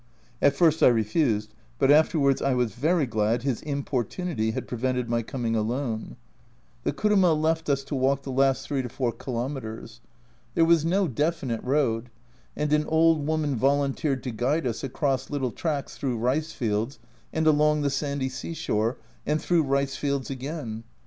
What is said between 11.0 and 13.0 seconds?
definite road, and an